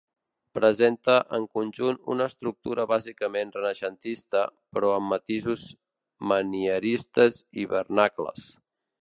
[0.59, 4.41] Presenta en conjunt una estructura bàsicament renaixentista,
[4.79, 5.67] però amb matisos
[6.33, 8.51] manieristes i vernacles.